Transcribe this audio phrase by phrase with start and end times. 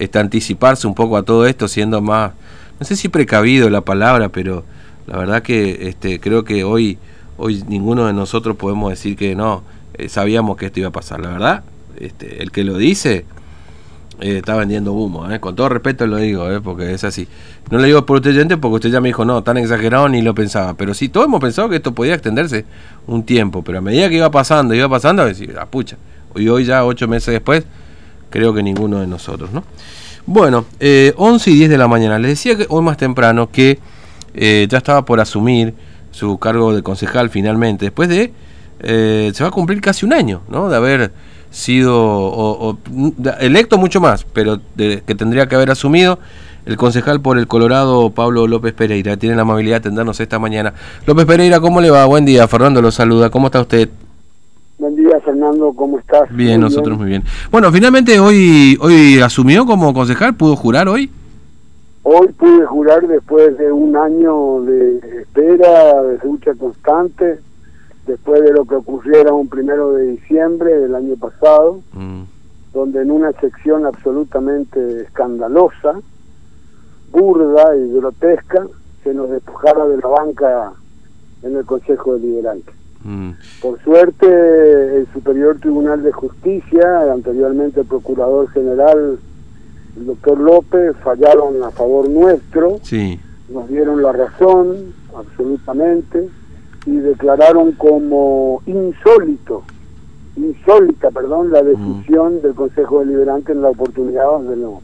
[0.00, 2.32] este, anticiparse un poco a todo esto, siendo más,
[2.80, 4.64] no sé si precavido la palabra, pero
[5.06, 6.98] la verdad que este, creo que hoy,
[7.36, 9.62] hoy ninguno de nosotros podemos decir que no,
[9.94, 11.64] eh, sabíamos que esto iba a pasar, la verdad,
[11.98, 13.26] este, el que lo dice
[14.20, 17.28] eh, está vendiendo humo, eh, con todo respeto lo digo, eh, porque es así.
[17.70, 20.34] No le digo por usted porque usted ya me dijo, no, tan exagerado ni lo
[20.34, 22.64] pensaba, pero sí, todos hemos pensado que esto podía extenderse
[23.06, 25.96] un tiempo, pero a medida que iba pasando, iba pasando, decir, la pucha,
[26.34, 27.64] y hoy ya ocho meses después,
[28.30, 29.64] creo que ninguno de nosotros, ¿no?
[30.26, 32.18] Bueno, eh, 11 y 10 de la mañana.
[32.18, 33.78] Le decía que hoy más temprano que
[34.34, 35.74] eh, ya estaba por asumir
[36.12, 38.32] su cargo de concejal finalmente, después de,
[38.80, 40.68] eh, se va a cumplir casi un año, ¿no?
[40.68, 41.12] De haber
[41.50, 42.78] sido
[43.40, 46.20] electo mucho más, pero de, que tendría que haber asumido
[46.66, 49.16] el concejal por el Colorado, Pablo López Pereira.
[49.16, 50.74] Tiene la amabilidad de atendernos esta mañana.
[51.06, 52.04] López Pereira, ¿cómo le va?
[52.06, 52.46] Buen día.
[52.46, 53.30] Fernando lo saluda.
[53.30, 53.88] ¿Cómo está usted?
[54.80, 56.34] Buen día, Fernando, ¿cómo estás?
[56.34, 56.98] Bien, muy nosotros bien.
[56.98, 57.22] muy bien.
[57.50, 61.10] Bueno, finalmente hoy hoy asumió como concejal, ¿pudo jurar hoy?
[62.02, 67.40] Hoy pude jurar después de un año de espera, de lucha constante,
[68.06, 72.22] después de lo que ocurriera un primero de diciembre del año pasado, mm.
[72.72, 76.00] donde en una sección absolutamente escandalosa,
[77.12, 78.66] burda y grotesca,
[79.04, 80.72] se nos despojara de la banca
[81.42, 82.79] en el Consejo Deliberante.
[83.04, 83.30] Mm.
[83.62, 89.18] Por suerte, el Superior Tribunal de Justicia, anteriormente el Procurador General,
[89.96, 93.18] el doctor López, fallaron a favor nuestro, sí.
[93.48, 96.28] nos dieron la razón, absolutamente,
[96.86, 99.62] y declararon como insólito,
[100.36, 102.40] insólita, perdón, la decisión mm.
[102.42, 104.80] del Consejo Deliberante en la oportunidad donde no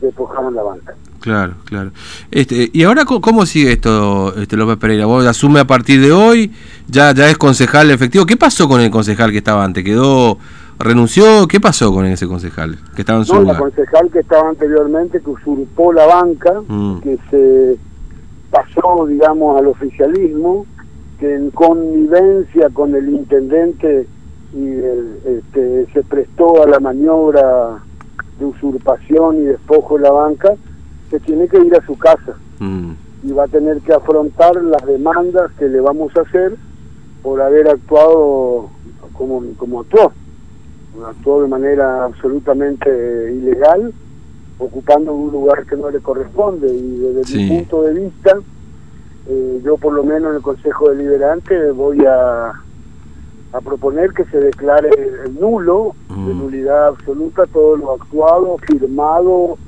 [0.00, 0.94] despojaron la banca.
[1.22, 1.92] Claro, claro.
[2.32, 5.06] Este, ¿Y ahora cómo sigue esto, este López Pereira?
[5.06, 6.50] ¿Vos asume a partir de hoy?
[6.88, 8.26] ¿Ya, ya es concejal efectivo?
[8.26, 9.84] ¿Qué pasó con el concejal que estaba antes?
[9.84, 10.38] ¿Quedó,
[10.80, 11.46] renunció?
[11.46, 13.54] ¿Qué pasó con ese concejal que estaba en su no, lugar?
[13.54, 16.98] el concejal que estaba anteriormente, que usurpó la banca, mm.
[17.02, 17.78] que se
[18.50, 20.66] pasó, digamos, al oficialismo,
[21.20, 24.08] que en connivencia con el intendente
[24.54, 27.78] y el, este, se prestó a la maniobra
[28.40, 30.56] de usurpación y despojo de la banca,
[31.12, 32.92] se tiene que ir a su casa mm.
[33.24, 36.56] y va a tener que afrontar las demandas que le vamos a hacer
[37.22, 38.70] por haber actuado
[39.12, 40.10] como, como actuó.
[41.06, 42.88] Actuó de manera absolutamente
[43.34, 43.92] ilegal,
[44.58, 48.38] ocupando un lugar que no le corresponde y desde mi punto de vista,
[49.28, 52.52] eh, yo por lo menos en el Consejo Deliberante voy a,
[53.52, 54.90] a proponer que se declare
[55.38, 56.38] nulo, de mm.
[56.38, 59.58] nulidad absoluta, todo lo actuado, firmado,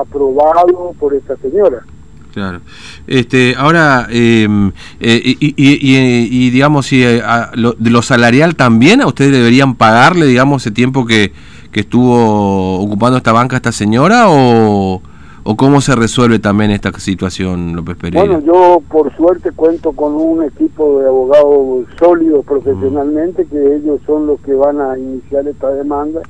[0.00, 1.84] aprobado por esta señora.
[2.32, 2.60] Claro.
[3.06, 7.22] Este, ahora, em, eh, y, y, digamos, si eh,
[7.54, 11.32] lo, de lo salarial también, ¿a ustedes deberían pagarle, digamos, ese tiempo que,
[11.70, 15.00] que estuvo ocupando esta banca esta señora o,
[15.44, 18.26] o cómo se resuelve también esta situación, López Pereira?
[18.26, 24.26] Bueno, yo por suerte cuento con un equipo de abogados sólidos profesionalmente, que ellos son
[24.26, 26.20] los que van a iniciar esta demanda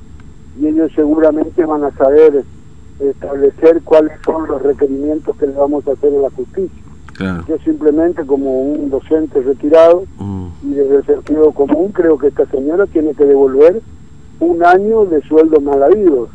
[0.59, 2.43] y ellos seguramente van a saber
[2.99, 6.81] establecer cuáles son los requerimientos que le vamos a hacer a la justicia.
[7.47, 10.47] Yo simplemente como un docente retirado mm.
[10.63, 13.81] y desde el sentido común creo que esta señora tiene que devolver
[14.41, 16.29] un año de sueldo mal habidos.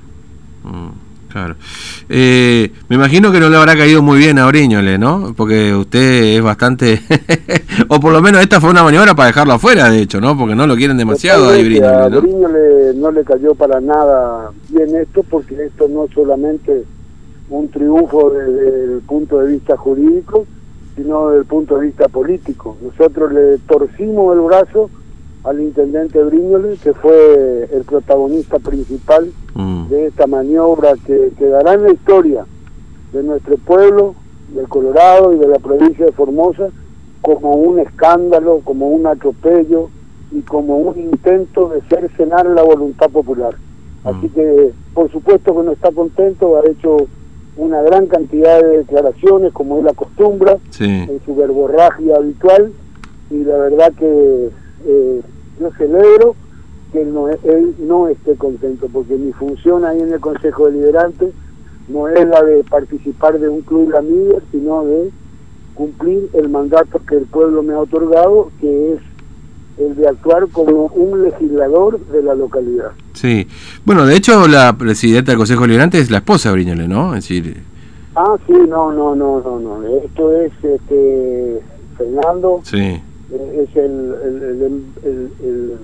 [0.64, 0.88] Mm.
[1.28, 1.54] Claro.
[2.12, 5.32] Eh, me imagino que no le habrá caído muy bien a Briñole, ¿no?
[5.36, 7.00] Porque usted es bastante...
[7.88, 10.36] o por lo menos esta fue una maniobra para dejarlo afuera, de hecho, ¿no?
[10.36, 12.16] Porque no lo quieren demasiado a Briñole, ¿no?
[12.16, 16.84] A Briñole no le cayó para nada bien esto, porque esto no es solamente
[17.48, 20.46] un triunfo desde el punto de vista jurídico,
[20.96, 22.76] sino desde el punto de vista político.
[22.82, 24.90] Nosotros le torcimos el brazo
[25.44, 29.88] al intendente Briñoles, que fue el protagonista principal mm.
[29.88, 32.44] de esta maniobra que quedará en la historia
[33.12, 34.14] de nuestro pueblo,
[34.54, 36.68] del Colorado y de la provincia de Formosa,
[37.22, 39.88] como un escándalo, como un atropello
[40.32, 43.54] y como un intento de cercenar la voluntad popular.
[44.04, 44.08] Mm.
[44.08, 47.06] Así que, por supuesto que no está contento, ha hecho
[47.56, 52.72] una gran cantidad de declaraciones, como es la costumbre, en su verborragia habitual,
[53.30, 54.50] y la verdad que
[54.86, 55.20] eh,
[55.60, 56.34] yo celebro
[56.92, 61.32] que él no, él no esté contento, porque mi función ahí en el Consejo Deliberante
[61.88, 65.10] no es la de participar de un club de amigos, sino de
[65.74, 69.00] cumplir el mandato que el pueblo me ha otorgado, que es
[69.78, 72.90] el de actuar como un legislador de la localidad.
[73.14, 73.46] Sí,
[73.84, 77.14] bueno, de hecho la presidenta del Consejo Deliberante es la esposa de Briñole, ¿no?
[77.14, 77.62] Es decir...
[78.14, 79.86] Ah, sí, no, no, no, no, no.
[80.04, 81.60] Esto es este,
[81.96, 82.60] Fernando.
[82.64, 83.00] Sí
[83.32, 85.78] es el, el, el,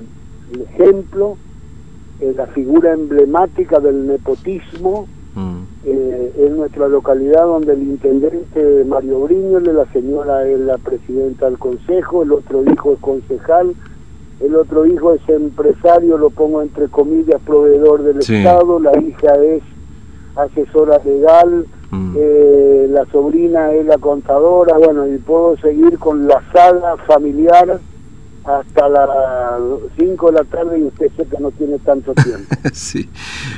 [0.52, 1.36] el ejemplo,
[2.20, 5.56] eh, la figura emblemática del nepotismo mm.
[5.84, 11.58] eh, en nuestra localidad donde el intendente Mario Briñole, la señora es la presidenta del
[11.58, 13.74] consejo, el otro hijo es concejal,
[14.40, 19.62] el otro hijo es empresario, lo pongo entre comillas, proveedor del Estado, la hija es
[20.36, 22.14] asesora legal, mm.
[22.16, 27.80] eh, la sobrina es la contadora, bueno, y puedo seguir con la sala familiar
[28.46, 29.08] hasta las
[29.98, 32.54] 5 de la tarde y usted sé que no tiene tanto tiempo.
[32.72, 33.08] sí.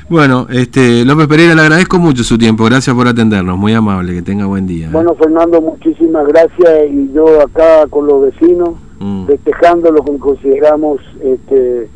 [0.09, 4.23] Bueno, este López Pereira, le agradezco mucho su tiempo, gracias por atendernos, muy amable, que
[4.23, 4.87] tenga buen día.
[4.87, 4.91] ¿eh?
[4.93, 9.27] Bueno, Fernando, muchísimas gracias y yo acá con los vecinos, mm.
[9.27, 11.89] festejando lo que consideramos este,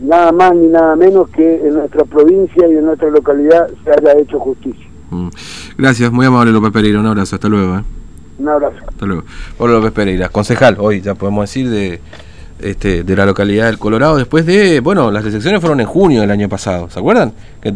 [0.00, 4.18] nada más ni nada menos que en nuestra provincia y en nuestra localidad se haya
[4.18, 4.86] hecho justicia.
[5.10, 5.28] Mm.
[5.78, 7.76] Gracias, muy amable López Pereira, un abrazo, hasta luego.
[7.78, 7.82] ¿eh?
[8.38, 8.76] Un abrazo.
[8.86, 9.24] Hasta luego.
[9.58, 12.00] Pablo López Pereira, concejal, hoy ya podemos decir de,
[12.60, 16.30] este, de la localidad del Colorado, después de, bueno, las elecciones fueron en junio del
[16.30, 17.32] año pasado, ¿se acuerdan?
[17.60, 17.72] Que